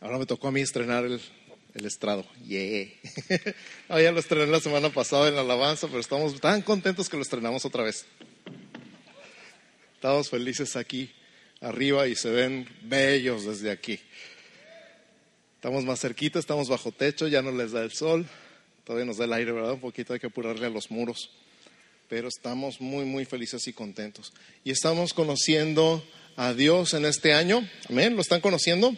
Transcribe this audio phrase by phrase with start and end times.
[0.00, 1.20] Ahora me tocó a mí estrenar el,
[1.84, 2.24] estrado.
[2.46, 2.88] Yeah.
[3.88, 7.16] ah, ya lo estrené la semana pasada en la alabanza, pero estamos tan contentos que
[7.16, 8.06] lo estrenamos otra vez.
[9.94, 11.10] Estamos felices aquí
[11.60, 13.98] arriba y se ven bellos desde aquí.
[15.56, 18.24] Estamos más cerquita, estamos bajo techo, ya no les da el sol,
[18.84, 19.72] todavía nos da el aire, ¿verdad?
[19.72, 21.30] Un poquito hay que apurarle a los muros,
[22.08, 24.32] pero estamos muy, muy felices y contentos.
[24.62, 26.04] Y estamos conociendo
[26.36, 28.96] a Dios en este año, amén, ¿lo están conociendo?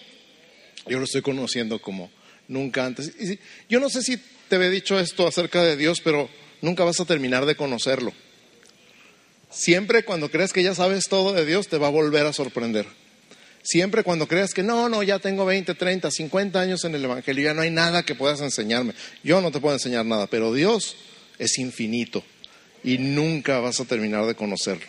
[0.87, 2.11] Yo lo estoy conociendo como
[2.49, 3.13] nunca antes.
[3.19, 6.29] Y yo no sé si te había dicho esto acerca de Dios, pero
[6.61, 8.13] nunca vas a terminar de conocerlo.
[9.51, 12.87] Siempre cuando creas que ya sabes todo de Dios, te va a volver a sorprender.
[13.63, 17.45] Siempre cuando creas que no, no, ya tengo 20, 30, 50 años en el Evangelio,
[17.45, 18.95] ya no hay nada que puedas enseñarme.
[19.23, 20.97] Yo no te puedo enseñar nada, pero Dios
[21.39, 22.25] es infinito
[22.83, 24.87] y nunca vas a terminar de conocerlo.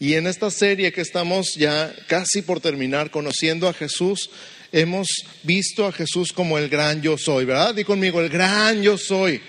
[0.00, 4.30] Y en esta serie que estamos ya casi por terminar, conociendo a Jesús,
[4.72, 5.08] hemos
[5.42, 7.74] visto a Jesús como el gran yo soy, ¿verdad?
[7.74, 9.40] Di conmigo, el gran yo soy.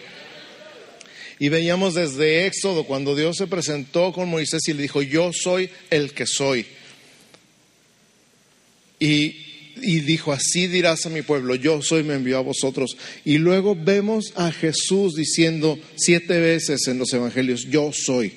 [1.39, 5.69] Y veíamos desde Éxodo, cuando Dios se presentó con Moisés y le dijo, yo soy
[5.89, 6.65] el que soy.
[8.99, 9.37] Y,
[9.81, 12.97] y, dijo, así dirás a mi pueblo, yo soy, me envió a vosotros.
[13.23, 18.33] Y luego vemos a Jesús diciendo siete veces en los evangelios, yo soy.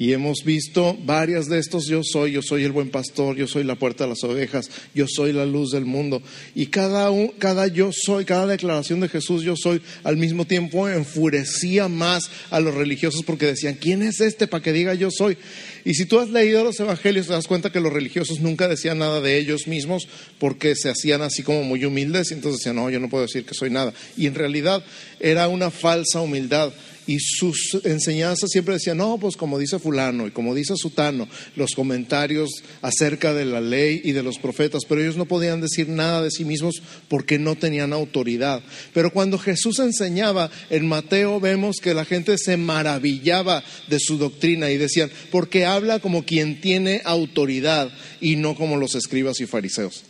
[0.00, 3.64] Y hemos visto varias de estos, yo soy, yo soy el buen pastor, yo soy
[3.64, 6.22] la puerta de las ovejas, yo soy la luz del mundo.
[6.54, 11.88] Y cada, cada yo soy, cada declaración de Jesús, yo soy, al mismo tiempo enfurecía
[11.88, 15.36] más a los religiosos porque decían, ¿quién es este para que diga yo soy?
[15.84, 18.98] Y si tú has leído los evangelios, te das cuenta que los religiosos nunca decían
[18.98, 20.06] nada de ellos mismos
[20.38, 23.44] porque se hacían así como muy humildes y entonces decían, no, yo no puedo decir
[23.44, 23.92] que soy nada.
[24.16, 24.84] Y en realidad
[25.18, 26.72] era una falsa humildad
[27.08, 31.72] y sus enseñanzas siempre decían, no, pues como dice fulano y como dice sutano, los
[31.74, 32.50] comentarios
[32.82, 36.30] acerca de la ley y de los profetas, pero ellos no podían decir nada de
[36.30, 38.62] sí mismos porque no tenían autoridad.
[38.92, 44.70] Pero cuando Jesús enseñaba en Mateo vemos que la gente se maravillaba de su doctrina
[44.70, 50.04] y decían, porque habla como quien tiene autoridad y no como los escribas y fariseos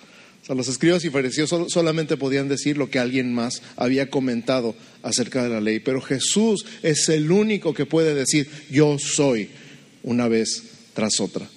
[0.54, 5.50] los escribas y fariseos solamente podían decir lo que alguien más había comentado acerca de
[5.50, 9.50] la ley, pero Jesús es el único que puede decir yo soy
[10.02, 10.62] una vez
[10.94, 11.48] tras otra.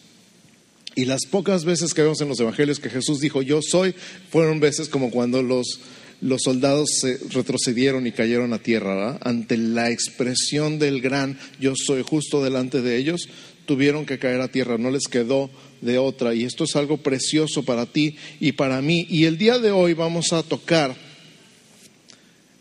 [0.96, 3.96] Y las pocas veces que vemos en los evangelios que Jesús dijo yo soy,
[4.30, 5.80] fueron veces como cuando los,
[6.20, 12.04] los soldados se retrocedieron y cayeron a tierra, ante la expresión del gran yo soy
[12.04, 13.30] justo delante de ellos,
[13.66, 15.50] tuvieron que caer a tierra, no les quedó
[15.82, 16.34] de otra.
[16.34, 19.06] Y esto es algo precioso para ti y para mí.
[19.10, 20.96] Y el día de hoy vamos a tocar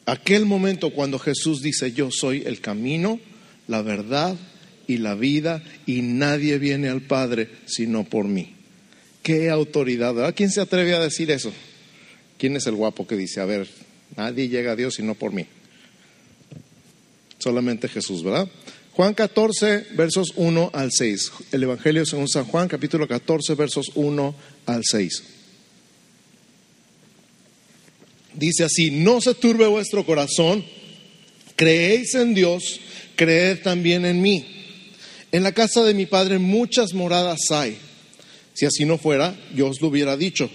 [0.07, 3.21] aquel momento cuando Jesús dice, yo soy el camino,
[3.69, 4.37] la verdad
[4.87, 8.55] y la vida, y nadie viene al Padre sino por mí.
[9.23, 10.35] Qué autoridad, ¿verdad?
[10.35, 11.53] ¿Quién se atreve a decir eso?
[12.39, 13.69] ¿Quién es el guapo que dice, a ver,
[14.17, 15.47] nadie llega a Dios sino por mí?
[17.39, 18.49] Solamente Jesús, ¿verdad?
[18.93, 21.33] Juan 14, versos 1 al 6.
[21.53, 24.35] El Evangelio según San Juan, capítulo 14, versos 1
[24.67, 25.23] al 6.
[28.35, 30.65] Dice así, no se turbe vuestro corazón,
[31.57, 32.81] creéis en Dios,
[33.17, 34.45] creed también en mí.
[35.33, 37.79] En la casa de mi Padre muchas moradas hay.
[38.55, 40.51] Si así no fuera, yo os lo hubiera dicho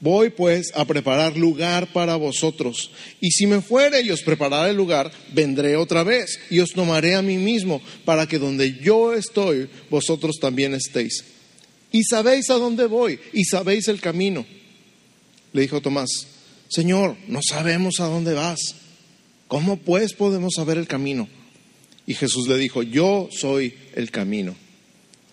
[0.00, 2.90] Voy pues a preparar lugar para vosotros.
[3.20, 7.14] Y si me fuere y os prepararé el lugar, vendré otra vez y os tomaré
[7.14, 11.24] a mí mismo, para que donde yo estoy, vosotros también estéis.
[11.92, 14.44] Y sabéis a dónde voy y sabéis el camino.
[15.52, 16.26] Le dijo Tomás,
[16.68, 18.74] Señor, no sabemos a dónde vas.
[19.48, 21.28] ¿Cómo pues podemos saber el camino?
[22.06, 24.54] Y Jesús le dijo, yo soy el camino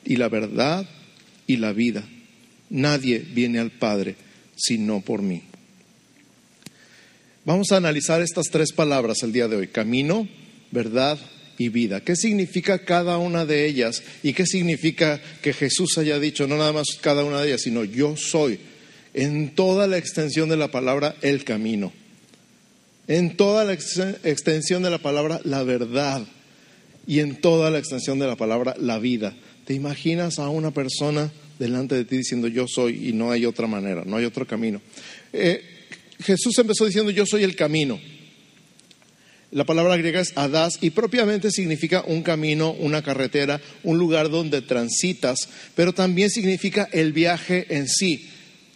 [0.05, 0.87] y la verdad
[1.47, 2.07] y la vida.
[2.69, 4.15] Nadie viene al Padre
[4.55, 5.43] sino por mí.
[7.45, 10.27] Vamos a analizar estas tres palabras el día de hoy, camino,
[10.71, 11.19] verdad
[11.57, 12.01] y vida.
[12.01, 14.01] ¿Qué significa cada una de ellas?
[14.23, 17.83] ¿Y qué significa que Jesús haya dicho, no nada más cada una de ellas, sino
[17.83, 18.59] yo soy,
[19.13, 21.91] en toda la extensión de la palabra, el camino?
[23.07, 26.25] En toda la extensión de la palabra, la verdad.
[27.05, 29.35] Y en toda la extensión de la palabra, la vida.
[29.65, 31.29] ¿Te imaginas a una persona
[31.59, 34.81] delante de ti diciendo yo soy y no hay otra manera, no hay otro camino.
[35.31, 35.61] Eh,
[36.23, 37.99] Jesús empezó diciendo yo soy el camino.
[39.51, 44.63] La palabra griega es adas y propiamente significa un camino, una carretera, un lugar donde
[44.63, 48.29] transitas, pero también significa el viaje en sí.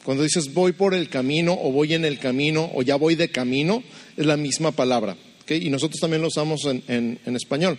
[0.04, 3.30] Cuando dices voy por el camino o voy en el camino o ya voy de
[3.30, 3.84] camino,
[4.16, 5.18] es la misma palabra.
[5.56, 7.78] Y nosotros también lo usamos en español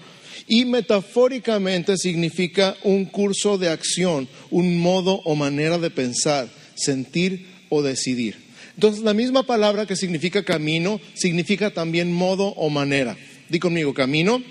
[0.48, 7.82] y metafóricamente significa un curso de acción, un modo o manera de pensar, sentir o
[7.82, 8.36] decidir.
[8.74, 13.16] Entonces, la misma palabra que significa camino significa también modo o manera.
[13.48, 14.42] Di conmigo, camino,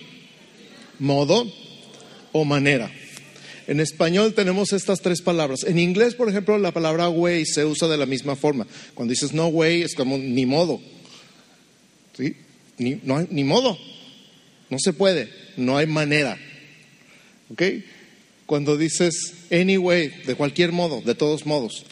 [1.00, 1.52] modo
[2.32, 2.92] o manera.
[3.68, 5.64] En español tenemos estas tres palabras.
[5.64, 8.68] En inglés, por ejemplo, la palabra way se usa de la misma forma.
[8.94, 10.80] Cuando dices no way, es como ni modo.
[12.16, 12.36] ¿Sí?
[12.78, 13.78] Ni, no ni modo.
[14.70, 15.30] No se puede.
[15.56, 16.38] No hay manera.
[17.52, 17.64] ¿Ok?
[18.46, 21.86] Cuando dices anyway, de cualquier modo, de todos modos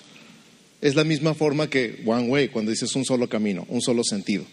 [0.81, 4.45] es la misma forma que one way, cuando dices un solo camino, un solo sentido.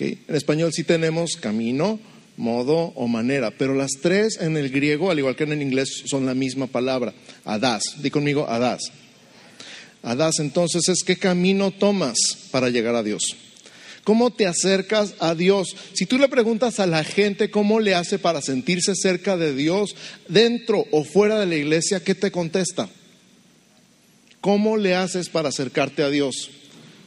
[0.00, 2.00] En español sí tenemos camino,
[2.36, 6.04] modo o manera, pero las tres en el griego, al igual que en el inglés,
[6.06, 7.12] son la misma palabra,
[7.44, 7.82] adas.
[8.02, 8.80] Di conmigo, adas.
[10.02, 12.16] Adas, entonces, es qué camino tomas
[12.50, 13.22] para llegar a Dios.
[14.10, 15.76] ¿Cómo te acercas a Dios?
[15.92, 19.94] Si tú le preguntas a la gente cómo le hace para sentirse cerca de Dios,
[20.26, 22.88] dentro o fuera de la iglesia, ¿qué te contesta?
[24.40, 26.50] ¿Cómo le haces para acercarte a Dios?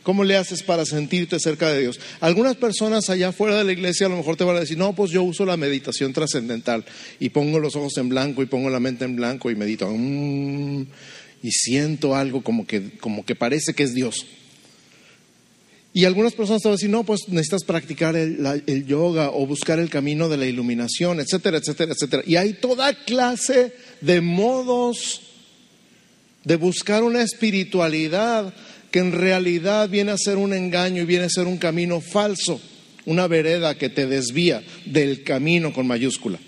[0.04, 2.00] ¿Cómo le haces para sentirte cerca de Dios?
[2.22, 4.96] Algunas personas allá fuera de la iglesia a lo mejor te van a decir, no,
[4.96, 6.86] pues yo uso la meditación trascendental
[7.20, 9.90] y pongo los ojos en blanco y pongo la mente en blanco y medito.
[9.90, 10.84] Mm,
[11.42, 14.26] y siento algo como que, como que parece que es Dios.
[15.94, 19.46] Y algunas personas te van a decir, no, pues necesitas practicar el, el yoga o
[19.46, 22.24] buscar el camino de la iluminación, etcétera, etcétera, etcétera.
[22.26, 25.22] Y hay toda clase de modos
[26.44, 28.54] de buscar una espiritualidad
[28.90, 32.60] que en realidad viene a ser un engaño y viene a ser un camino falso,
[33.06, 36.40] una vereda que te desvía del camino con mayúscula.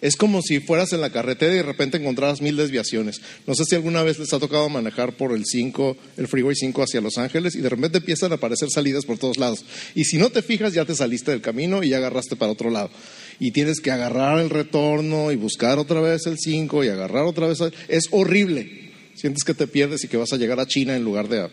[0.00, 3.20] Es como si fueras en la carretera y de repente encontraras mil desviaciones.
[3.46, 6.82] No sé si alguna vez les ha tocado manejar por el 5, el Freeway 5
[6.82, 9.64] hacia Los Ángeles y de repente empiezan a aparecer salidas por todos lados.
[9.94, 12.70] Y si no te fijas, ya te saliste del camino y ya agarraste para otro
[12.70, 12.90] lado.
[13.38, 17.46] Y tienes que agarrar el retorno y buscar otra vez el 5 y agarrar otra
[17.46, 17.58] vez.
[17.88, 18.92] Es horrible.
[19.14, 21.50] Sientes que te pierdes y que vas a llegar a China en lugar de a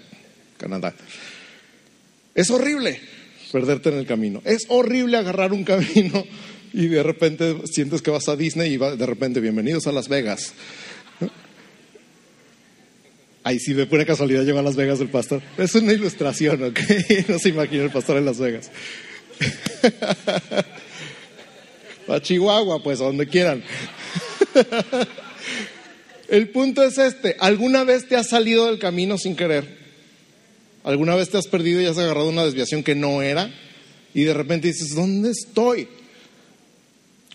[0.58, 0.96] Canadá.
[2.36, 3.00] Es horrible
[3.52, 4.42] perderte en el camino.
[4.46, 6.24] Es horrible agarrar un camino
[6.74, 10.54] y de repente sientes que vas a Disney y de repente bienvenidos a Las Vegas.
[13.44, 15.42] Ahí sí, de pura casualidad llegó a Las Vegas el pastor.
[15.58, 16.80] Es una ilustración, ¿ok?
[17.28, 18.70] No se imagina el pastor en Las Vegas.
[22.08, 23.64] A Chihuahua, pues, a donde quieran.
[26.28, 29.78] El punto es este, ¿alguna vez te has salido del camino sin querer?
[30.84, 33.52] ¿Alguna vez te has perdido y has agarrado una desviación que no era?
[34.16, 35.88] Y de repente dices, ¿dónde estoy?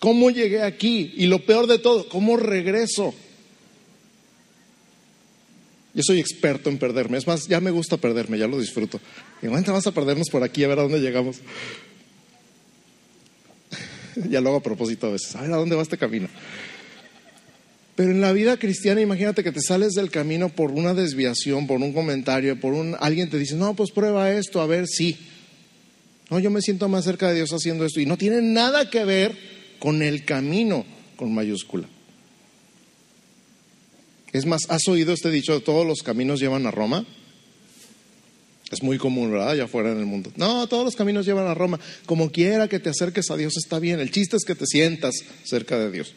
[0.04, 1.14] ¿Cómo llegué aquí?
[1.16, 3.14] Y lo peor de todo, ¿cómo regreso?
[5.94, 7.16] Yo soy experto en perderme.
[7.16, 9.00] Es más, ya me gusta perderme, ya lo disfruto.
[9.40, 11.38] Y bueno, vamos a perdernos por aquí a ver a dónde llegamos.
[14.28, 15.34] ya lo hago a propósito a veces.
[15.36, 16.28] A ver a dónde va este camino.
[17.96, 21.80] Pero en la vida cristiana, imagínate que te sales del camino por una desviación, por
[21.80, 25.16] un comentario, por un alguien te dice, no, pues prueba esto, a ver si.
[26.28, 28.00] No, yo me siento más cerca de Dios haciendo esto.
[28.00, 29.53] Y no tiene nada que ver
[29.84, 31.86] con el camino con mayúscula.
[34.32, 37.04] Es más, ¿has oído este dicho, todos los caminos llevan a Roma?
[38.70, 39.50] Es muy común, ¿verdad?
[39.50, 40.32] Allá afuera en el mundo.
[40.36, 41.78] No, todos los caminos llevan a Roma.
[42.06, 44.00] Como quiera que te acerques a Dios está bien.
[44.00, 46.14] El chiste es que te sientas cerca de Dios.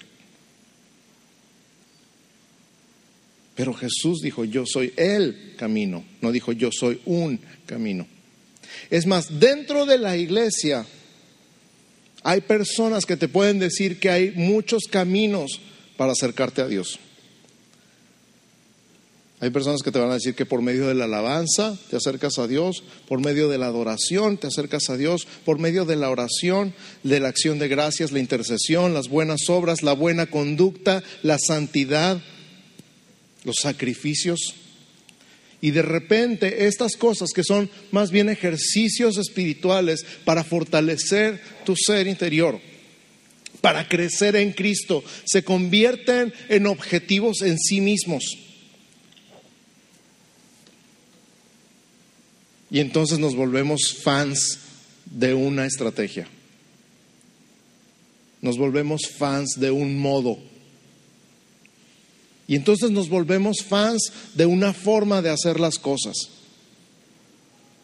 [3.54, 6.06] Pero Jesús dijo, yo soy el camino.
[6.22, 8.08] No dijo, yo soy un camino.
[8.90, 10.86] Es más, dentro de la iglesia
[12.24, 15.60] hay personas que te pueden decir que hay muchos caminos
[15.98, 17.00] para acercarte a Dios.
[19.40, 22.40] Hay personas que te van a decir que por medio de la alabanza te acercas
[22.40, 26.10] a Dios, por medio de la adoración te acercas a Dios, por medio de la
[26.10, 31.38] oración, de la acción de gracias, la intercesión, las buenas obras, la buena conducta, la
[31.38, 32.20] santidad,
[33.44, 34.56] los sacrificios.
[35.60, 42.08] Y de repente estas cosas que son más bien ejercicios espirituales para fortalecer tu ser
[42.08, 42.60] interior,
[43.62, 48.38] para crecer en Cristo, se convierten en objetivos en sí mismos.
[52.70, 54.60] Y entonces nos volvemos fans
[55.06, 56.28] de una estrategia.
[58.42, 60.38] Nos volvemos fans de un modo
[62.48, 66.30] y entonces nos volvemos fans de una forma de hacer las cosas.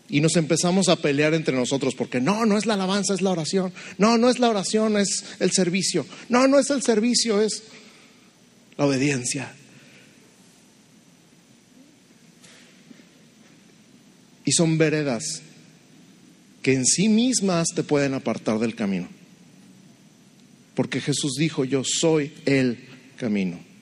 [0.10, 3.32] Y nos empezamos a pelear entre nosotros porque no, no es la alabanza, es la
[3.32, 3.74] oración.
[3.98, 6.06] No, no es la oración, es el servicio.
[6.30, 7.64] No, no es el servicio, es
[8.78, 9.54] la obediencia.
[14.46, 15.42] Y son veredas
[16.62, 19.10] que en sí mismas te pueden apartar del camino.
[20.76, 22.78] Porque Jesús dijo, yo soy el
[23.18, 23.73] camino.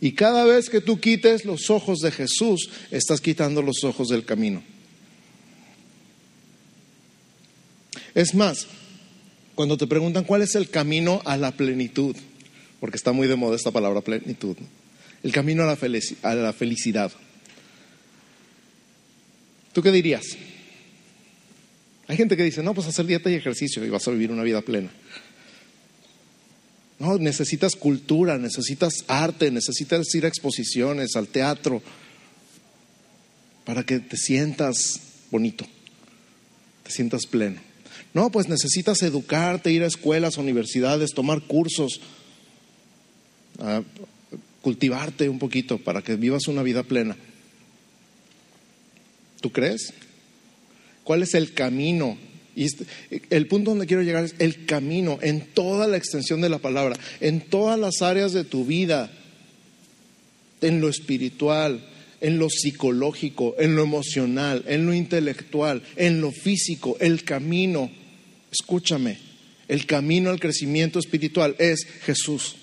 [0.00, 4.24] Y cada vez que tú quites los ojos de Jesús, estás quitando los ojos del
[4.24, 4.62] camino.
[8.14, 8.66] Es más,
[9.54, 12.16] cuando te preguntan cuál es el camino a la plenitud,
[12.80, 14.56] porque está muy de moda esta palabra plenitud,
[15.22, 15.78] el camino a la,
[16.22, 17.12] a la felicidad.
[19.72, 20.24] ¿Tú qué dirías?
[22.08, 24.42] Hay gente que dice, no, pues hacer dieta y ejercicio y vas a vivir una
[24.42, 24.90] vida plena.
[27.00, 31.82] No, necesitas cultura, necesitas arte, necesitas ir a exposiciones, al teatro,
[33.64, 35.66] para que te sientas bonito,
[36.84, 37.58] te sientas pleno.
[38.12, 42.02] No, pues necesitas educarte, ir a escuelas, universidades, tomar cursos,
[44.60, 47.16] cultivarte un poquito para que vivas una vida plena.
[49.40, 49.94] ¿Tú crees?
[51.02, 52.18] ¿Cuál es el camino
[52.56, 52.84] y este,
[53.30, 56.96] el punto donde quiero llegar es el camino en toda la extensión de la palabra,
[57.20, 59.10] en todas las áreas de tu vida,
[60.60, 61.86] en lo espiritual,
[62.20, 67.90] en lo psicológico, en lo emocional, en lo intelectual, en lo físico, el camino,
[68.50, 69.18] escúchame,
[69.68, 72.56] el camino al crecimiento espiritual es Jesús.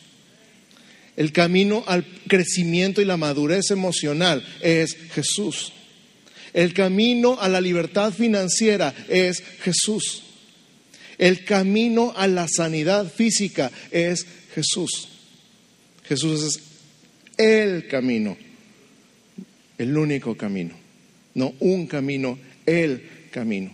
[1.15, 5.73] El camino al crecimiento y la madurez emocional es Jesús.
[6.57, 10.23] El camino a la libertad financiera es Jesús.
[11.19, 15.07] El camino a la sanidad física es Jesús.
[16.05, 16.59] Jesús es
[17.37, 18.35] el camino,
[19.77, 20.73] el único camino.
[21.35, 23.71] No un camino, el camino.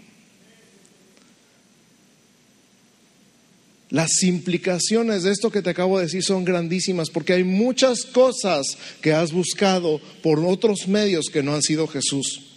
[3.92, 8.78] Las implicaciones de esto que te acabo de decir son grandísimas porque hay muchas cosas
[9.00, 12.50] que has buscado por otros medios que no han sido Jesús.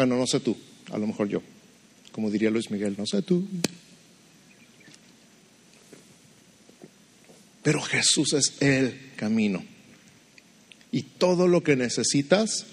[0.00, 0.56] Bueno, no sé tú,
[0.92, 1.42] a lo mejor yo,
[2.10, 3.46] como diría Luis Miguel, no sé tú.
[7.62, 9.62] Pero Jesús es el camino.
[10.90, 12.64] Y todo lo que necesitas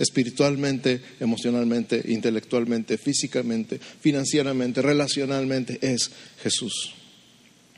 [0.00, 6.10] espiritualmente, emocionalmente, intelectualmente, físicamente, financieramente, relacionalmente, es
[6.42, 6.94] Jesús.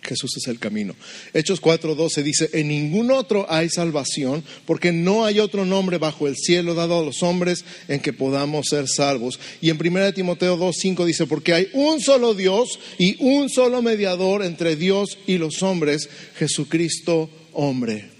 [0.05, 0.95] Jesús es el camino.
[1.33, 6.37] Hechos 4:12 dice, en ningún otro hay salvación, porque no hay otro nombre bajo el
[6.37, 9.39] cielo dado a los hombres en que podamos ser salvos.
[9.61, 14.45] Y en 1 Timoteo 2:5 dice, porque hay un solo Dios y un solo mediador
[14.45, 18.14] entre Dios y los hombres, Jesucristo hombre.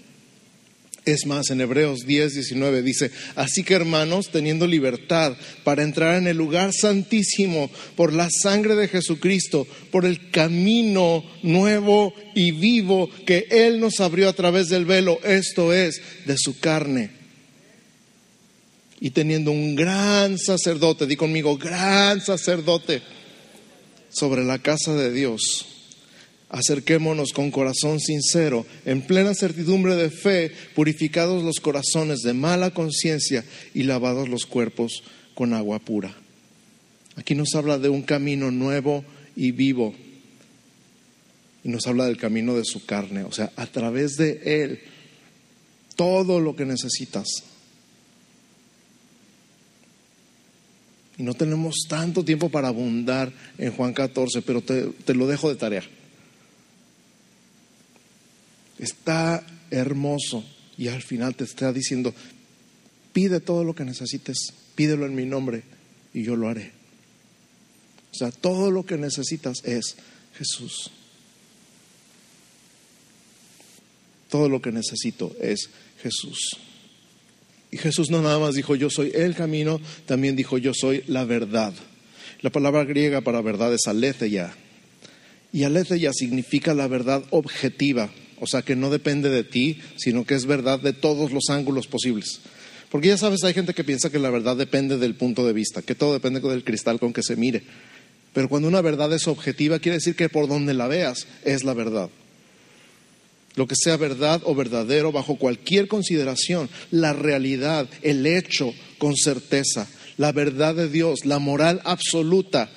[1.05, 6.25] Es más, en Hebreos 10, 19 dice, así que hermanos, teniendo libertad para entrar en
[6.25, 13.45] el lugar santísimo por la sangre de Jesucristo, por el camino nuevo y vivo que
[13.51, 17.11] Él nos abrió a través del velo, esto es, de su carne.
[18.99, 23.03] Y teniendo un gran sacerdote, di conmigo, gran sacerdote
[24.09, 25.74] sobre la casa de Dios
[26.55, 33.43] Acerquémonos con corazón sincero, en plena certidumbre de fe, purificados los corazones de mala conciencia
[33.73, 36.15] y lavados los cuerpos con agua pura.
[37.17, 39.03] Aquí nos habla de un camino nuevo
[39.35, 39.93] y vivo.
[41.65, 44.79] Y nos habla del camino de su carne, o sea, a través de Él,
[45.97, 47.27] todo lo que necesitas.
[51.17, 55.49] Y no tenemos tanto tiempo para abundar en Juan 14, pero te, te lo dejo
[55.49, 55.83] de tarea.
[58.79, 60.43] Está hermoso
[60.77, 62.13] y al final te está diciendo,
[63.13, 65.63] pide todo lo que necesites, pídelo en mi nombre
[66.13, 66.71] y yo lo haré.
[68.11, 69.95] O sea, todo lo que necesitas es
[70.37, 70.91] Jesús.
[74.29, 75.69] Todo lo que necesito es
[76.01, 76.57] Jesús.
[77.71, 81.25] Y Jesús no nada más dijo yo soy el camino, también dijo yo soy la
[81.25, 81.73] verdad.
[82.41, 84.55] La palabra griega para verdad es aletheia.
[85.51, 90.35] Y aletheia significa la verdad objetiva o sea, que no depende de ti, sino que
[90.35, 92.41] es verdad de todos los ángulos posibles.
[92.89, 95.81] Porque ya sabes, hay gente que piensa que la verdad depende del punto de vista,
[95.81, 97.63] que todo depende del cristal con que se mire.
[98.33, 101.73] Pero cuando una verdad es objetiva, quiere decir que por donde la veas es la
[101.73, 102.09] verdad.
[103.55, 109.87] Lo que sea verdad o verdadero bajo cualquier consideración, la realidad, el hecho con certeza,
[110.17, 112.69] la verdad de Dios, la moral absoluta,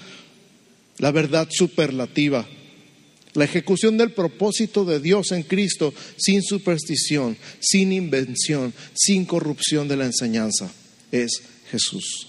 [0.98, 2.46] la verdad superlativa,
[3.38, 9.96] la ejecución del propósito de Dios en Cristo sin superstición, sin invención, sin corrupción de
[9.96, 10.68] la enseñanza
[11.12, 11.40] es
[11.70, 12.26] Jesús.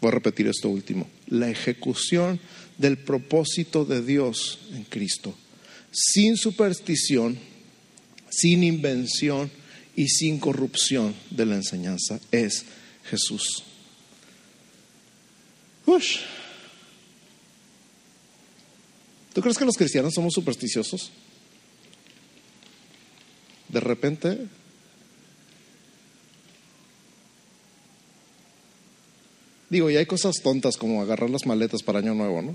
[0.00, 1.10] Voy a repetir esto último.
[1.26, 2.40] La ejecución
[2.78, 5.36] del propósito de Dios en Cristo,
[5.90, 7.38] sin superstición,
[8.30, 9.50] sin invención
[9.94, 12.64] y sin corrupción de la enseñanza, es
[13.04, 13.64] Jesús.
[19.32, 21.10] ¿Tú crees que los cristianos somos supersticiosos?
[23.68, 24.46] De repente
[29.72, 32.54] Digo, y hay cosas tontas como agarrar las maletas para Año Nuevo, ¿no?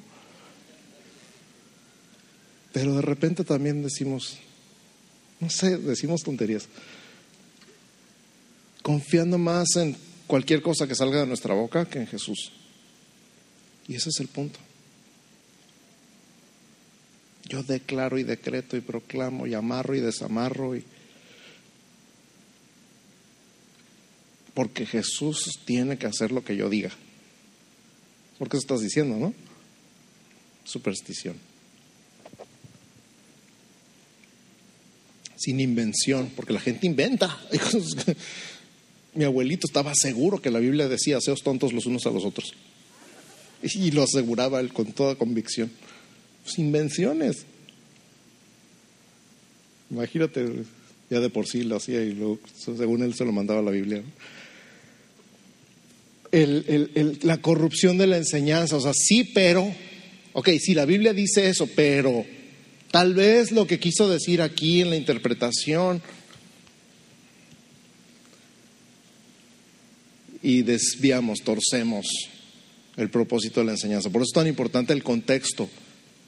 [2.71, 4.37] Pero de repente también decimos,
[5.39, 6.67] no sé, decimos tonterías.
[8.83, 12.51] Confiando más en cualquier cosa que salga de nuestra boca que en Jesús.
[13.87, 14.59] Y ese es el punto.
[17.49, 20.83] Yo declaro y decreto y proclamo y amarro y desamarro y
[24.57, 26.89] porque Jesús tiene que hacer lo que yo diga.
[28.39, 29.35] ¿Por qué estás diciendo, no?
[30.65, 31.35] Superstición.
[35.35, 37.39] Sin invención, porque la gente inventa.
[39.13, 42.53] Mi abuelito estaba seguro que la Biblia decía, seos tontos los unos a los otros.
[43.61, 45.71] Y lo aseguraba él con toda convicción.
[46.57, 47.45] Invenciones.
[49.89, 50.63] Imagínate,
[51.09, 54.03] ya de por sí lo hacía y luego, según él se lo mandaba la Biblia
[56.31, 58.75] la corrupción de la enseñanza.
[58.75, 59.73] O sea, sí, pero,
[60.33, 62.25] ok, si la Biblia dice eso, pero
[62.91, 66.01] tal vez lo que quiso decir aquí en la interpretación
[70.41, 72.07] y desviamos, torcemos
[72.95, 74.09] el propósito de la enseñanza.
[74.09, 75.69] Por eso es tan importante el contexto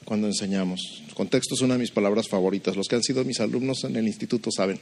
[0.10, 1.04] cuando enseñamos.
[1.14, 2.76] Contexto es una de mis palabras favoritas.
[2.76, 4.78] Los que han sido mis alumnos en el instituto saben.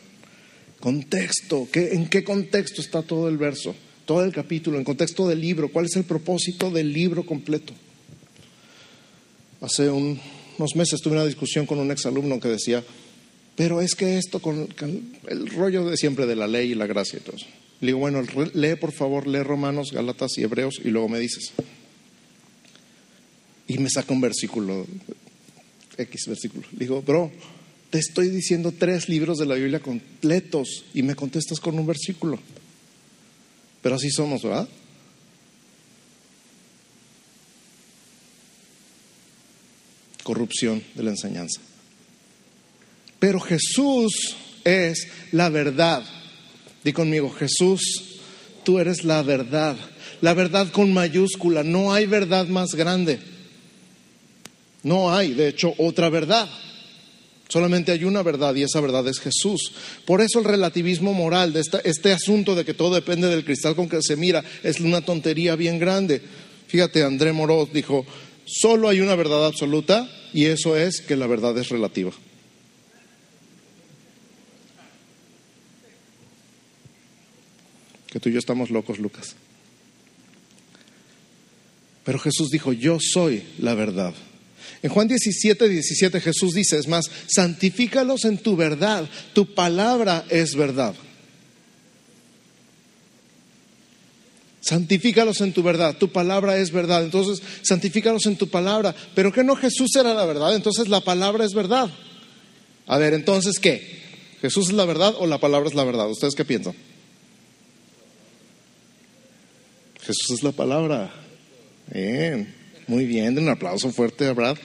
[0.79, 3.75] Contexto, ¿en qué contexto está todo el verso?
[4.07, 7.73] todo el capítulo, en contexto del libro, cuál es el propósito del libro completo.
[9.61, 12.83] Hace unos meses tuve una discusión con un exalumno que decía,
[13.55, 14.69] pero es que esto con,
[15.27, 17.47] el rollo de siempre de la ley y la gracia y todo eso.
[17.81, 21.51] Le digo, bueno, lee por favor, lee Romanos, Gálatas y Hebreos y luego me dices.
[23.67, 24.87] Y me saca un versículo,
[25.97, 26.67] X versículo.
[26.71, 27.31] Digo, bro,
[27.89, 32.39] te estoy diciendo tres libros de la Biblia completos y me contestas con un versículo.
[33.81, 34.67] Pero así somos, ¿verdad?
[40.23, 41.61] Corrupción de la enseñanza.
[43.19, 46.03] Pero Jesús es la verdad.
[46.83, 48.19] Di conmigo, Jesús,
[48.63, 49.77] tú eres la verdad.
[50.21, 51.63] La verdad con mayúscula.
[51.63, 53.19] No hay verdad más grande.
[54.83, 56.47] No hay, de hecho, otra verdad.
[57.49, 59.71] Solamente hay una verdad y esa verdad es Jesús.
[60.05, 63.87] Por eso el relativismo moral de este asunto de que todo depende del cristal con
[63.87, 66.21] que se mira es una tontería bien grande.
[66.67, 68.05] Fíjate, André Moroz dijo,
[68.45, 72.11] solo hay una verdad absoluta y eso es que la verdad es relativa.
[78.11, 79.35] Que tú y yo estamos locos, Lucas.
[82.03, 84.13] Pero Jesús dijo, yo soy la verdad.
[84.81, 90.55] En Juan 17, 17 Jesús dice, es más, santifícalos en tu verdad, tu palabra es
[90.55, 90.93] verdad.
[94.61, 97.03] Santifícalos en tu verdad, tu palabra es verdad.
[97.05, 98.93] Entonces, santifícalos en tu palabra.
[99.15, 101.89] Pero que no Jesús era la verdad, entonces la palabra es verdad.
[102.85, 103.97] A ver, entonces, ¿qué?
[104.41, 106.09] ¿Jesús es la verdad o la palabra es la verdad?
[106.09, 106.73] ¿Ustedes qué piensan?
[110.01, 111.13] Jesús es la palabra.
[112.87, 114.57] Muy bien, den un aplauso fuerte a Brad.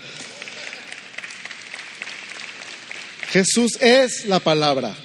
[3.30, 4.96] Jesús es la palabra.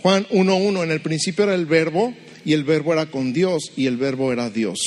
[0.00, 2.14] Juan 1.1, en el principio era el verbo
[2.44, 4.78] y el verbo era con Dios y el verbo era Dios.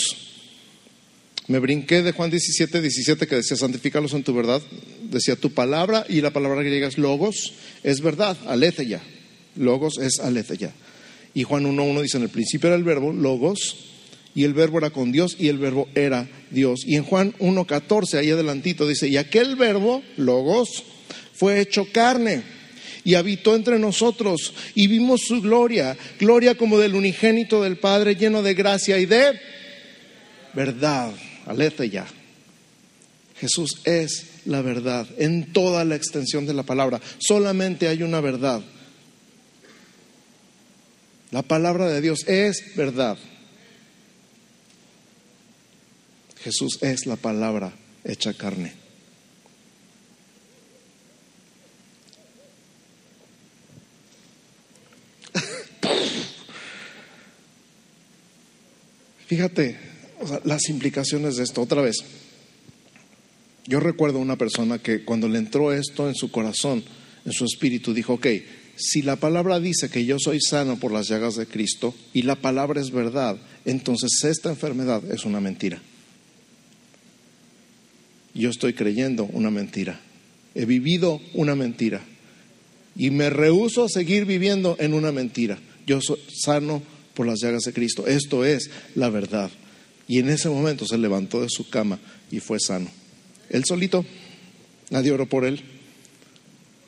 [1.48, 4.62] Me brinqué de Juan 17, 17 que decía, santifícalos en tu verdad.
[5.04, 7.54] Decía tu palabra y la palabra que es logos,
[7.84, 9.02] es verdad, aletheia.
[9.56, 10.74] Logos es aletheia.
[11.34, 13.89] Y Juan 1.1 dice, en el principio era el verbo, logos,
[14.36, 16.82] y el verbo era con Dios y el verbo era Dios.
[16.86, 20.84] Y en Juan 1.14, ahí adelantito, dice, y aquel verbo, logos,
[21.34, 22.44] fue hecho carne
[23.04, 28.42] y habitó entre nosotros y vimos su gloria, gloria como del unigénito del Padre, lleno
[28.42, 29.40] de gracia y de
[30.54, 31.12] verdad.
[31.92, 32.06] ya.
[33.40, 37.00] Jesús es la verdad en toda la extensión de la palabra.
[37.20, 38.62] Solamente hay una verdad.
[41.32, 43.18] La palabra de Dios es verdad.
[46.44, 47.74] Jesús es la palabra
[48.04, 48.74] hecha carne.
[59.28, 59.78] Fíjate
[60.44, 61.98] las implicaciones de esto otra vez.
[63.68, 66.84] Yo recuerdo una persona que cuando le entró esto en su corazón,
[67.26, 68.28] en su espíritu, dijo, ok,
[68.76, 72.36] si la palabra dice que yo soy sano por las llagas de Cristo y la
[72.36, 75.80] palabra es verdad, entonces esta enfermedad es una mentira
[78.34, 80.00] yo estoy creyendo una mentira.
[80.56, 82.02] he vivido una mentira
[82.96, 85.58] y me rehúso a seguir viviendo en una mentira.
[85.88, 86.82] Yo soy sano
[87.14, 88.08] por las llagas de Cristo.
[88.08, 89.50] Esto es la verdad.
[90.08, 92.90] Y en ese momento se levantó de su cama y fue sano.
[93.50, 94.06] Él solito,
[94.90, 95.62] nadie oró por él,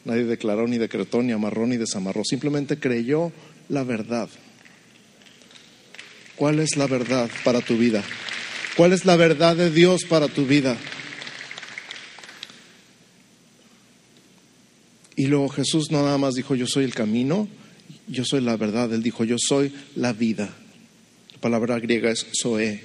[0.05, 3.31] nadie declaró ni decretó, ni amarró ni desamarró, simplemente creyó
[3.69, 4.29] la verdad.
[6.35, 8.03] ¿Cuál es la verdad para tu vida?
[8.75, 10.75] ¿Cuál es la verdad de Dios para tu vida?
[15.15, 17.47] Y luego Jesús no nada más dijo, yo soy el camino,
[18.07, 18.93] yo soy la verdad.
[18.93, 20.49] Él dijo, yo soy la vida.
[21.33, 22.81] La palabra griega es zoe,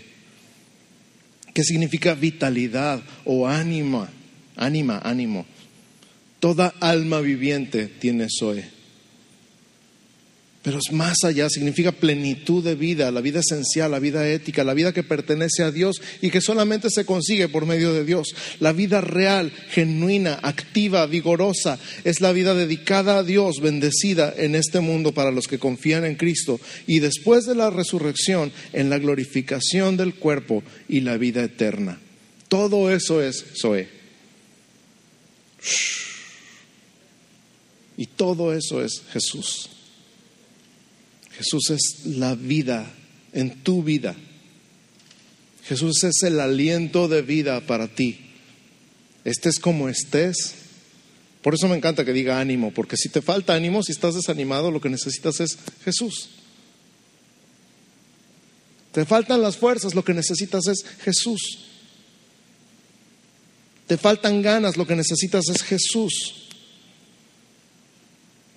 [1.54, 4.10] que significa vitalidad o ánima,
[4.56, 5.46] ánima, ánimo.
[6.40, 8.75] Toda alma viviente tiene zoe
[10.66, 14.74] pero es más allá, significa plenitud de vida, la vida esencial, la vida ética, la
[14.74, 18.34] vida que pertenece a Dios y que solamente se consigue por medio de Dios.
[18.58, 24.80] La vida real, genuina, activa, vigorosa, es la vida dedicada a Dios, bendecida en este
[24.80, 29.96] mundo para los que confían en Cristo y después de la resurrección en la glorificación
[29.96, 32.00] del cuerpo y la vida eterna.
[32.48, 33.86] Todo eso es Zoe.
[37.96, 39.70] Y todo eso es Jesús.
[41.36, 42.90] Jesús es la vida
[43.32, 44.16] en tu vida.
[45.64, 48.20] Jesús es el aliento de vida para ti.
[49.24, 50.54] Estés como estés.
[51.42, 54.70] Por eso me encanta que diga ánimo, porque si te falta ánimo, si estás desanimado,
[54.70, 56.30] lo que necesitas es Jesús.
[58.92, 61.66] Te faltan las fuerzas, lo que necesitas es Jesús.
[63.86, 66.46] Te faltan ganas, lo que necesitas es Jesús.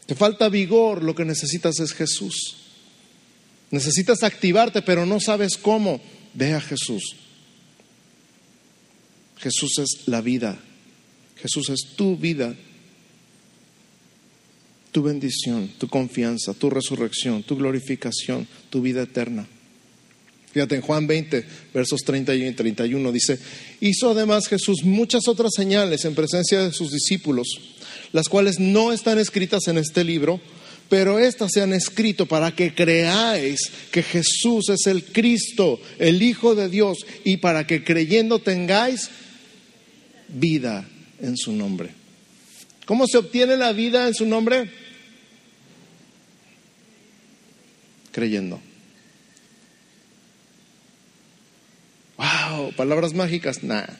[0.06, 2.56] Te falta vigor, lo que necesitas es Jesús.
[3.72, 6.02] Necesitas activarte, pero no sabes cómo.
[6.34, 7.16] Ve a Jesús.
[9.38, 10.60] Jesús es la vida.
[11.42, 12.54] Jesús es tu vida,
[14.92, 19.48] tu bendición, tu confianza, tu resurrección, tu glorificación, tu vida eterna.
[20.52, 23.40] Fíjate, en Juan 20, versos 31 y 31 dice,
[23.82, 27.48] hizo además Jesús muchas otras señales en presencia de sus discípulos,
[28.12, 30.42] las cuales no están escritas en este libro,
[30.90, 36.56] pero estas se han escrito para que creáis que Jesús es el Cristo, el Hijo
[36.56, 39.10] de Dios, y para que creyendo tengáis
[40.28, 40.86] vida
[41.22, 41.92] en su nombre.
[42.86, 44.72] ¿Cómo se obtiene la vida en su nombre?
[48.12, 48.60] Creyendo.
[52.18, 54.00] Wow, palabras mágicas, nada.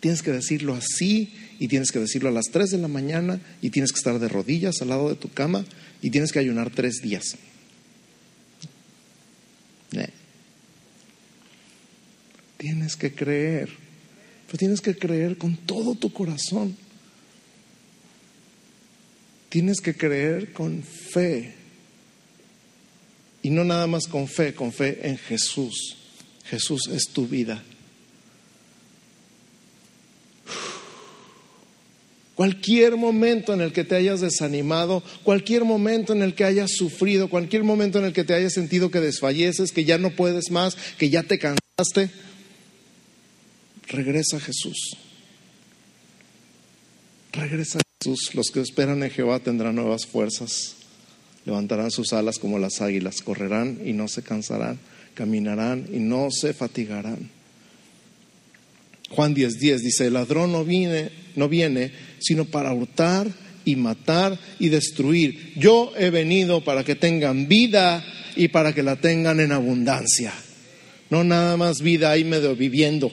[0.00, 3.70] Tienes que decirlo así y tienes que decirlo a las 3 de la mañana y
[3.70, 5.64] tienes que estar de rodillas al lado de tu cama
[6.02, 7.36] y tienes que ayunar tres días.
[12.58, 13.70] Tienes que creer,
[14.46, 16.76] pero tienes que creer con todo tu corazón.
[19.48, 21.54] Tienes que creer con fe.
[23.42, 25.96] Y no nada más con fe, con fe en Jesús.
[26.44, 27.62] Jesús es tu vida.
[32.38, 37.28] Cualquier momento en el que te hayas desanimado, cualquier momento en el que hayas sufrido,
[37.28, 40.76] cualquier momento en el que te hayas sentido que desfalleces, que ya no puedes más,
[40.98, 42.10] que ya te cansaste,
[43.88, 44.96] regresa a Jesús.
[47.32, 48.32] Regresa a Jesús.
[48.36, 50.76] Los que esperan en Jehová tendrán nuevas fuerzas.
[51.44, 54.78] Levantarán sus alas como las águilas, correrán y no se cansarán,
[55.14, 57.30] caminarán y no se fatigarán.
[59.10, 63.28] Juan 10:10 dice, el ladrón no viene, no viene sino para hurtar
[63.64, 65.52] y matar y destruir.
[65.56, 68.04] Yo he venido para que tengan vida
[68.36, 70.32] y para que la tengan en abundancia.
[71.10, 73.10] No nada más vida ahí medio viviendo,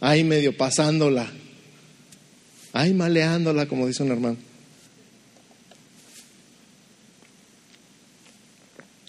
[0.00, 1.30] ahí medio pasándola,
[2.72, 4.36] ahí maleándola, como dice un hermano.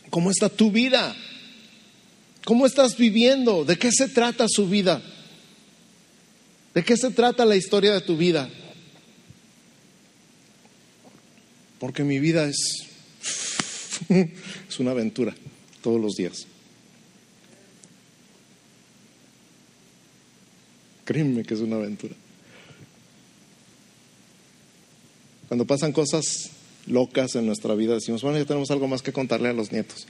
[0.10, 1.16] ¿Cómo está tu vida?
[2.44, 3.66] ¿Cómo estás viviendo?
[3.66, 5.02] ¿De qué se trata su vida?
[6.74, 8.50] ¿De qué se trata la historia de tu vida?
[11.80, 12.88] Porque mi vida es,
[14.10, 15.36] es una aventura
[15.82, 16.48] todos los días.
[21.06, 22.14] Créeme que es una aventura.
[25.48, 26.50] Cuando pasan cosas
[26.88, 30.08] locas en nuestra vida, decimos, bueno, ya tenemos algo más que contarle a los nietos.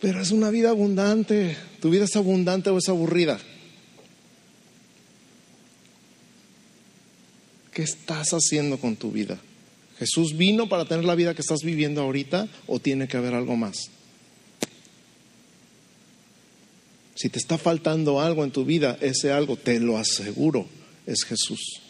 [0.00, 1.56] Pero es una vida abundante.
[1.80, 3.38] ¿Tu vida es abundante o es aburrida?
[7.72, 9.38] ¿Qué estás haciendo con tu vida?
[9.98, 13.56] ¿Jesús vino para tener la vida que estás viviendo ahorita o tiene que haber algo
[13.56, 13.90] más?
[17.14, 20.66] Si te está faltando algo en tu vida, ese algo, te lo aseguro,
[21.06, 21.80] es Jesús.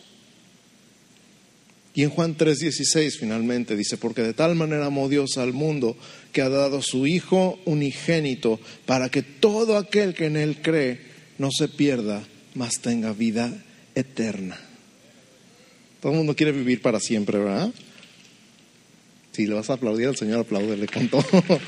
[1.95, 5.97] Y en Juan 3:16 finalmente dice, porque de tal manera amó Dios al mundo
[6.33, 11.01] que ha dado su Hijo unigénito para que todo aquel que en Él cree
[11.39, 12.23] no se pierda,
[12.55, 13.65] mas tenga vida
[13.95, 14.59] eterna.
[16.01, 17.73] Todo el mundo quiere vivir para siempre, ¿verdad?
[19.35, 21.25] Si le vas a aplaudir al Señor, apláudele con todo.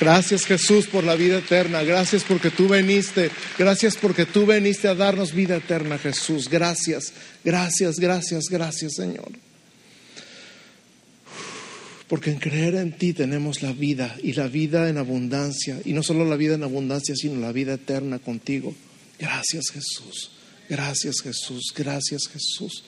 [0.00, 1.82] Gracias Jesús por la vida eterna.
[1.82, 3.30] Gracias porque tú veniste.
[3.58, 6.48] Gracias porque tú veniste a darnos vida eterna, Jesús.
[6.48, 7.12] Gracias,
[7.44, 9.30] gracias, gracias, gracias, Señor.
[12.08, 15.78] Porque en creer en ti tenemos la vida y la vida en abundancia.
[15.84, 18.74] Y no solo la vida en abundancia, sino la vida eterna contigo.
[19.18, 20.32] Gracias Jesús.
[20.68, 21.74] Gracias Jesús.
[21.76, 22.84] Gracias Jesús.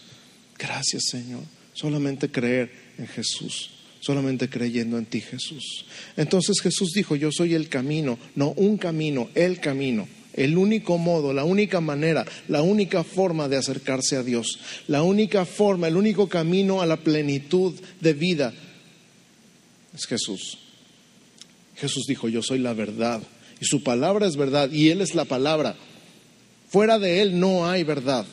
[0.59, 1.42] Gracias Señor.
[1.75, 3.71] Solamente creer en Jesús
[4.02, 5.84] solamente creyendo en ti, Jesús.
[6.16, 11.32] Entonces Jesús dijo, yo soy el camino, no un camino, el camino, el único modo,
[11.32, 16.28] la única manera, la única forma de acercarse a Dios, la única forma, el único
[16.28, 18.52] camino a la plenitud de vida
[19.94, 20.58] es Jesús.
[21.76, 23.22] Jesús dijo, yo soy la verdad
[23.60, 25.76] y su palabra es verdad y Él es la palabra.
[26.68, 28.26] Fuera de Él no hay verdad.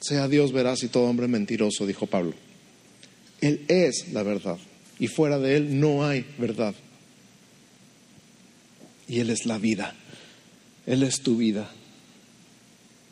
[0.00, 2.34] Sea Dios veraz y todo hombre mentiroso, dijo Pablo.
[3.44, 4.56] Él es la verdad
[4.98, 6.74] y fuera de Él no hay verdad.
[9.06, 9.94] Y Él es la vida.
[10.86, 11.70] Él es tu vida.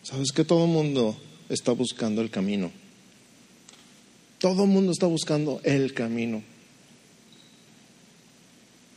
[0.03, 1.19] ¿Sabes que todo el mundo
[1.51, 2.73] está buscando el camino?
[4.39, 6.43] Todo el mundo está buscando el camino.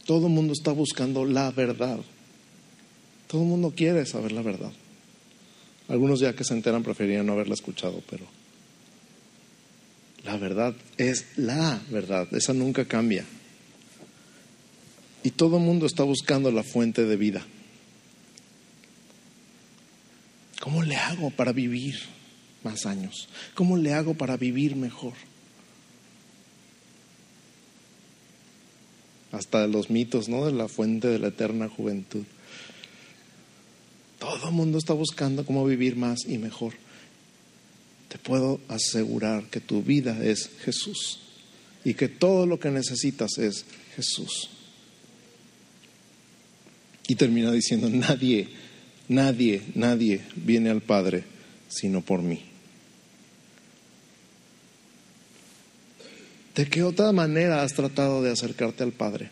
[0.05, 1.99] Todo el mundo está buscando la verdad.
[3.27, 4.71] Todo el mundo quiere saber la verdad.
[5.89, 8.23] Algunos ya que se enteran preferirían no haberla escuchado, pero
[10.25, 13.23] la verdad es la verdad, esa nunca cambia.
[15.23, 17.45] Y todo el mundo está buscando la fuente de vida.
[20.59, 21.99] ¿Cómo le hago para vivir
[22.63, 23.29] más años?
[23.53, 25.13] ¿Cómo le hago para vivir mejor?
[29.31, 30.45] Hasta los mitos, ¿no?
[30.45, 32.23] De la fuente de la eterna juventud.
[34.17, 36.73] Todo el mundo está buscando cómo vivir más y mejor
[38.15, 41.19] te puedo asegurar que tu vida es Jesús
[41.83, 44.51] y que todo lo que necesitas es Jesús.
[47.09, 48.47] Y termina diciendo, nadie,
[49.09, 51.25] nadie, nadie viene al Padre
[51.67, 52.41] sino por mí.
[56.55, 59.29] ¿De qué otra manera has tratado de acercarte al Padre?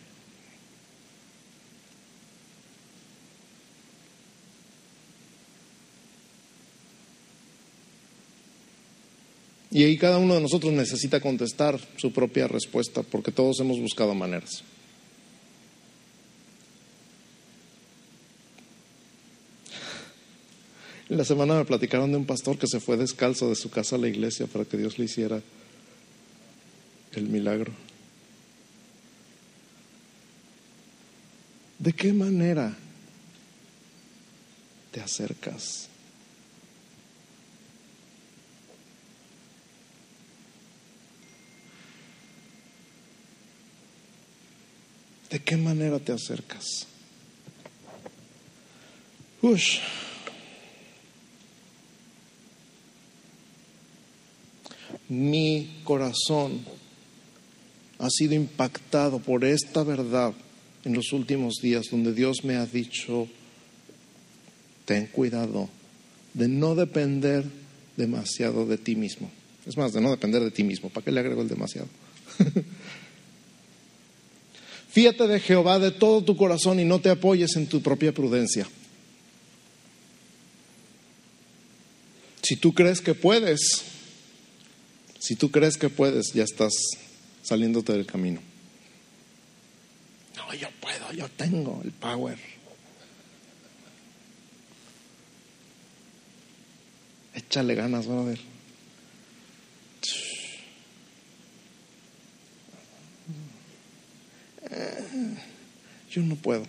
[9.74, 14.14] Y ahí cada uno de nosotros necesita contestar su propia respuesta, porque todos hemos buscado
[14.14, 14.62] maneras.
[21.08, 23.98] La semana me platicaron de un pastor que se fue descalzo de su casa a
[23.98, 25.42] la iglesia para que Dios le hiciera
[27.14, 27.72] el milagro.
[31.80, 32.76] ¿De qué manera
[34.92, 35.88] te acercas?
[45.34, 46.86] ¿De qué manera te acercas?
[49.42, 49.80] Ush.
[55.08, 56.60] Mi corazón
[57.98, 60.32] ha sido impactado por esta verdad
[60.84, 63.26] en los últimos días, donde Dios me ha dicho,
[64.84, 65.68] ten cuidado
[66.32, 67.44] de no depender
[67.96, 69.32] demasiado de ti mismo.
[69.66, 70.90] Es más, de no depender de ti mismo.
[70.90, 71.88] ¿Para qué le agrego el demasiado?
[74.94, 78.64] Fíjate de Jehová de todo tu corazón y no te apoyes en tu propia prudencia.
[82.44, 83.82] Si tú crees que puedes,
[85.18, 86.72] si tú crees que puedes, ya estás
[87.42, 88.40] saliéndote del camino.
[90.36, 92.38] No, yo puedo, yo tengo el power.
[97.34, 98.38] Échale ganas, van
[104.74, 105.04] ver.
[106.10, 106.64] yo no puedo.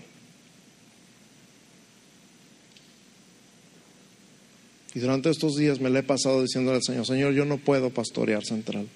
[4.95, 7.89] Y durante estos días me le he pasado diciéndole al Señor, Señor, yo no puedo
[7.89, 8.87] pastorear central.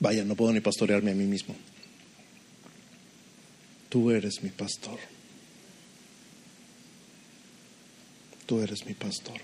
[0.00, 1.54] Vaya, no puedo ni pastorearme a mí mismo.
[3.90, 4.98] Tú eres mi pastor.
[8.50, 9.36] tú eres mi pastor.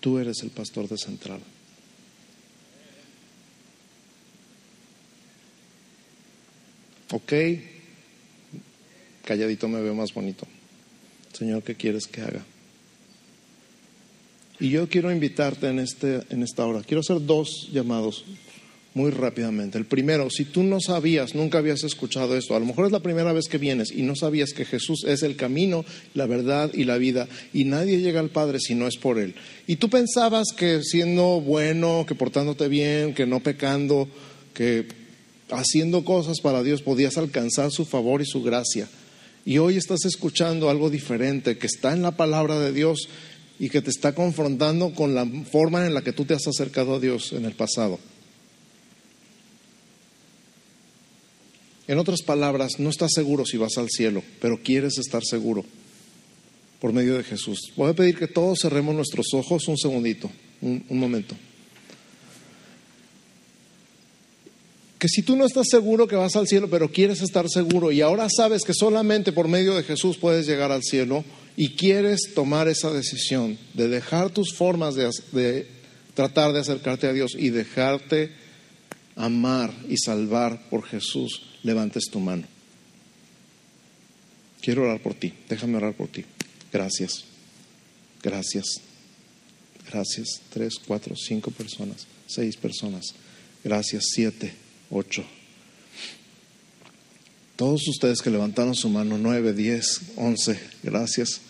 [0.00, 1.38] Tú eres el pastor de Central.
[7.12, 7.32] Ok,
[9.24, 10.44] calladito me veo más bonito.
[11.32, 12.44] Señor, ¿qué quieres que haga?
[14.58, 16.82] Y yo quiero invitarte en, este, en esta hora.
[16.82, 18.24] Quiero hacer dos llamados
[18.94, 19.78] muy rápidamente.
[19.78, 23.00] El primero, si tú no sabías, nunca habías escuchado esto, a lo mejor es la
[23.00, 26.84] primera vez que vienes y no sabías que Jesús es el camino, la verdad y
[26.84, 29.34] la vida, y nadie llega al Padre si no es por Él.
[29.66, 34.08] Y tú pensabas que siendo bueno, que portándote bien, que no pecando,
[34.52, 34.86] que
[35.50, 38.88] haciendo cosas para Dios podías alcanzar su favor y su gracia.
[39.44, 43.08] Y hoy estás escuchando algo diferente que está en la palabra de Dios
[43.58, 46.94] y que te está confrontando con la forma en la que tú te has acercado
[46.94, 47.98] a Dios en el pasado.
[51.92, 55.62] En otras palabras, no estás seguro si vas al cielo, pero quieres estar seguro
[56.80, 57.70] por medio de Jesús.
[57.76, 60.30] Voy a pedir que todos cerremos nuestros ojos un segundito,
[60.62, 61.36] un, momento.
[64.98, 68.00] Que si tú no estás seguro que vas al cielo, pero quieres estar seguro y
[68.00, 71.26] ahora sabes que solamente por medio de Jesús puedes llegar al cielo
[71.58, 75.66] y quieres tomar esa decisión de dejar tus formas de, de
[76.14, 78.40] tratar de acercarte a Dios y dejarte
[79.16, 82.46] amar y salvar por Jesús, levantes tu mano.
[84.60, 86.24] Quiero orar por ti, déjame orar por ti.
[86.72, 87.24] Gracias,
[88.22, 88.64] gracias,
[89.90, 90.40] gracias.
[90.50, 93.14] Tres, cuatro, cinco personas, seis personas.
[93.64, 94.54] Gracias, siete,
[94.90, 95.24] ocho.
[97.56, 101.40] Todos ustedes que levantaron su mano, nueve, diez, once, gracias.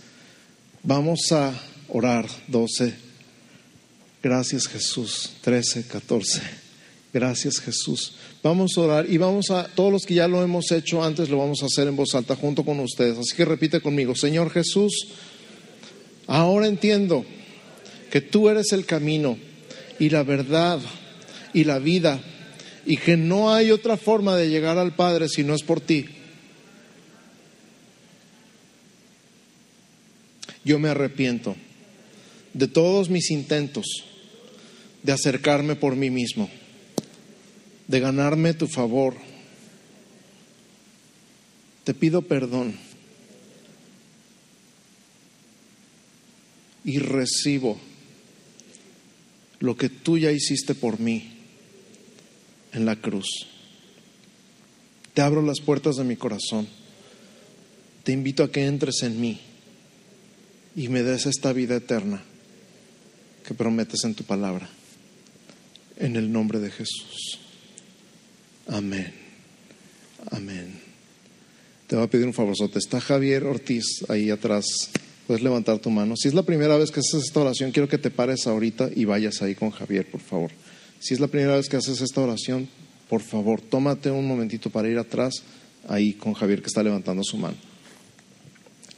[0.82, 1.54] Vamos a
[1.88, 2.94] orar, doce.
[4.22, 6.61] Gracias Jesús, trece, catorce.
[7.12, 8.14] Gracias Jesús.
[8.42, 11.38] Vamos a orar y vamos a, todos los que ya lo hemos hecho antes, lo
[11.38, 13.18] vamos a hacer en voz alta junto con ustedes.
[13.18, 15.08] Así que repite conmigo, Señor Jesús,
[16.26, 17.26] ahora entiendo
[18.10, 19.36] que tú eres el camino
[19.98, 20.80] y la verdad
[21.52, 22.18] y la vida
[22.86, 26.06] y que no hay otra forma de llegar al Padre si no es por ti.
[30.64, 31.56] Yo me arrepiento
[32.54, 33.84] de todos mis intentos
[35.02, 36.48] de acercarme por mí mismo
[37.88, 39.14] de ganarme tu favor.
[41.84, 42.76] Te pido perdón
[46.84, 47.78] y recibo
[49.60, 51.30] lo que tú ya hiciste por mí
[52.72, 53.26] en la cruz.
[55.14, 56.66] Te abro las puertas de mi corazón.
[58.02, 59.40] Te invito a que entres en mí
[60.74, 62.22] y me des esta vida eterna
[63.46, 64.68] que prometes en tu palabra.
[65.98, 67.41] En el nombre de Jesús.
[68.68, 69.12] Amén.
[70.30, 70.80] Amén.
[71.86, 72.78] Te voy a pedir un favorzote.
[72.78, 74.64] Está Javier Ortiz ahí atrás.
[75.26, 76.16] Puedes levantar tu mano.
[76.16, 79.04] Si es la primera vez que haces esta oración, quiero que te pares ahorita y
[79.04, 80.50] vayas ahí con Javier, por favor.
[81.00, 82.68] Si es la primera vez que haces esta oración,
[83.08, 85.42] por favor, tómate un momentito para ir atrás
[85.88, 87.56] ahí con Javier que está levantando su mano.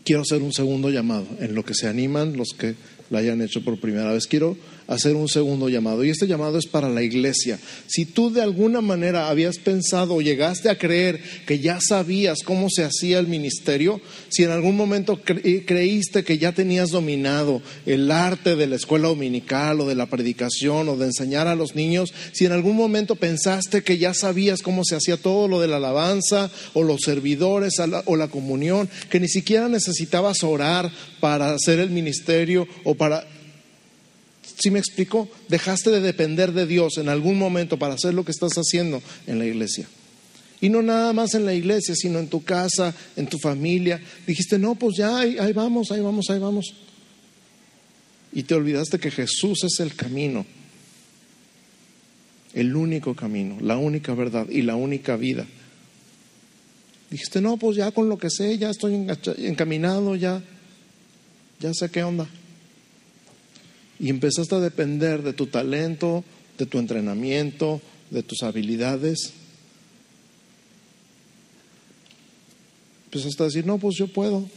[0.05, 2.75] Quiero hacer un segundo llamado en lo que se animan los que
[3.11, 4.27] la hayan hecho por primera vez.
[4.27, 7.59] Quiero hacer un segundo llamado y este llamado es para la iglesia.
[7.87, 12.69] Si tú de alguna manera habías pensado o llegaste a creer que ya sabías cómo
[12.71, 18.57] se hacía el ministerio, si en algún momento creíste que ya tenías dominado el arte
[18.57, 22.47] de la escuela dominical o de la predicación o de enseñar a los niños, si
[22.47, 26.51] en algún momento pensaste que ya sabías cómo se hacía todo lo de la alabanza
[26.75, 32.67] o los servidores o la comunión, que ni siquiera necesitabas orar para hacer el ministerio
[32.85, 33.27] o para
[34.57, 35.29] si me explico?
[35.49, 39.39] Dejaste de depender de Dios en algún momento para hacer lo que estás haciendo en
[39.39, 39.89] la iglesia.
[40.61, 44.01] Y no nada más en la iglesia, sino en tu casa, en tu familia.
[44.27, 46.75] Dijiste, no, pues ya, ahí, ahí vamos, ahí vamos, ahí vamos.
[48.33, 50.47] Y te olvidaste que Jesús es el camino,
[52.53, 55.47] el único camino, la única verdad y la única vida.
[57.11, 58.95] Dijiste, no, pues ya con lo que sé, ya estoy
[59.39, 60.43] encaminado, ya,
[61.61, 62.29] ya sé qué onda
[63.99, 66.25] y empezaste a depender de tu talento,
[66.59, 67.81] de tu entrenamiento,
[68.11, 69.33] de tus habilidades.
[73.07, 74.49] Empezaste a decir, no, pues yo puedo.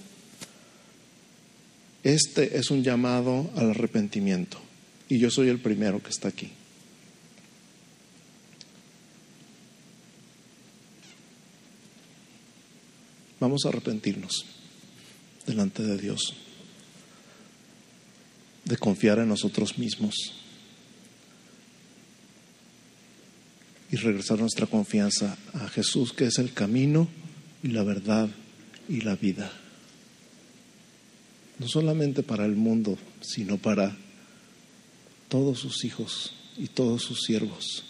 [2.04, 4.58] Este es un llamado al arrepentimiento
[5.10, 6.52] y yo soy el primero que está aquí.
[13.40, 14.46] Vamos a arrepentirnos
[15.46, 16.47] delante de Dios
[18.68, 20.34] de confiar en nosotros mismos
[23.90, 27.08] y regresar nuestra confianza a Jesús, que es el camino
[27.64, 28.30] y la verdad
[28.90, 29.52] y la vida.
[31.60, 33.96] No solamente para el mundo, sino para
[35.30, 37.84] todos sus hijos y todos sus siervos.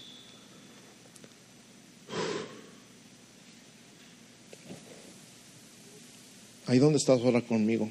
[6.68, 7.90] Ahí donde estás ahora conmigo.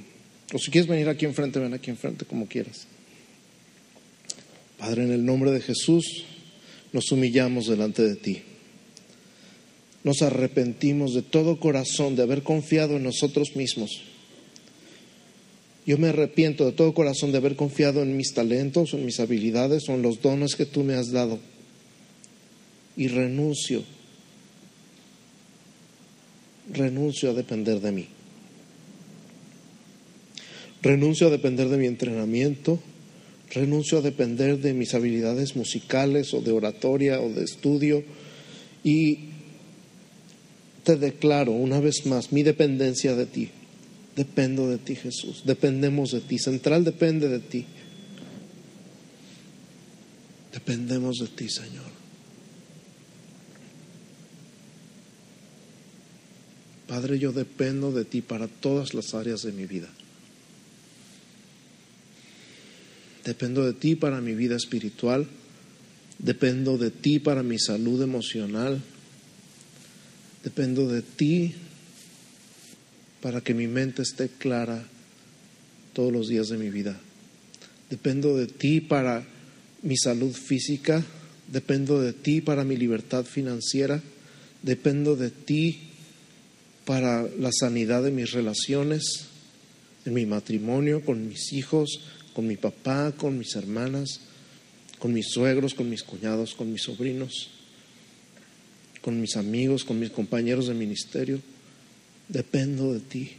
[0.52, 2.86] O si quieres venir aquí enfrente, ven aquí enfrente como quieras.
[4.78, 6.24] Padre, en el nombre de Jesús,
[6.92, 8.42] nos humillamos delante de ti.
[10.04, 13.90] Nos arrepentimos de todo corazón de haber confiado en nosotros mismos.
[15.84, 19.88] Yo me arrepiento de todo corazón de haber confiado en mis talentos, en mis habilidades
[19.88, 21.38] o en los dones que tú me has dado.
[22.96, 23.84] Y renuncio,
[26.72, 28.15] renuncio a depender de mí.
[30.86, 32.78] Renuncio a depender de mi entrenamiento,
[33.50, 38.04] renuncio a depender de mis habilidades musicales o de oratoria o de estudio
[38.84, 39.30] y
[40.84, 43.50] te declaro una vez más mi dependencia de ti.
[44.14, 45.42] Dependo de ti, Jesús.
[45.44, 46.38] Dependemos de ti.
[46.38, 47.66] Central depende de ti.
[50.52, 51.90] Dependemos de ti, Señor.
[56.86, 59.88] Padre, yo dependo de ti para todas las áreas de mi vida.
[63.26, 65.26] Dependo de ti para mi vida espiritual.
[66.18, 68.80] Dependo de ti para mi salud emocional.
[70.44, 71.54] Dependo de ti
[73.20, 74.86] para que mi mente esté clara
[75.92, 77.00] todos los días de mi vida.
[77.90, 79.26] Dependo de ti para
[79.82, 81.04] mi salud física.
[81.48, 84.00] Dependo de ti para mi libertad financiera.
[84.62, 85.80] Dependo de ti
[86.84, 89.26] para la sanidad de mis relaciones,
[90.04, 92.00] en mi matrimonio, con mis hijos,
[92.36, 94.20] con mi papá, con mis hermanas,
[94.98, 97.48] con mis suegros, con mis cuñados, con mis sobrinos,
[99.00, 101.40] con mis amigos, con mis compañeros de ministerio.
[102.28, 103.30] Dependo de ti.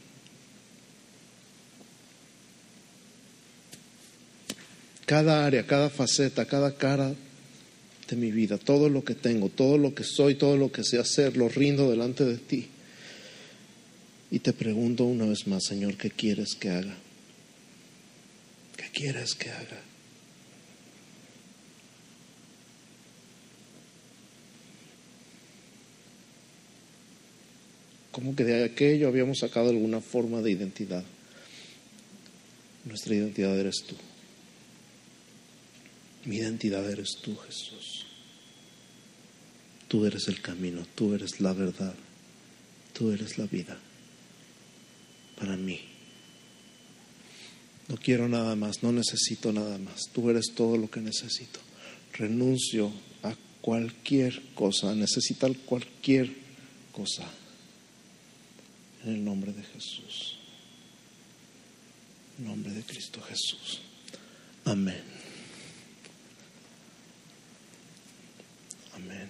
[5.06, 7.14] Cada área, cada faceta, cada cara
[8.10, 10.98] de mi vida, todo lo que tengo, todo lo que soy, todo lo que sé
[10.98, 12.66] hacer, lo rindo delante de ti.
[14.32, 16.98] Y te pregunto una vez más, Señor, ¿qué quieres que haga?
[18.88, 19.82] ¿Qué quieres que haga?
[28.12, 31.04] Como que de aquello habíamos sacado alguna forma de identidad.
[32.86, 33.96] Nuestra identidad eres tú.
[36.26, 38.06] Mi identidad eres tú, Jesús.
[39.88, 41.94] Tú eres el camino, tú eres la verdad,
[42.94, 43.78] tú eres la vida
[45.38, 45.97] para mí.
[47.88, 50.10] No quiero nada más, no necesito nada más.
[50.14, 51.60] Tú eres todo lo que necesito.
[52.14, 52.92] Renuncio
[53.24, 56.30] a cualquier cosa, necesitar cualquier
[56.92, 57.24] cosa.
[59.06, 60.38] En el nombre de Jesús.
[62.38, 63.80] En el nombre de Cristo Jesús.
[64.66, 65.02] Amén.
[68.96, 69.30] Amén.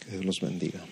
[0.00, 0.84] Que Dios los bendiga.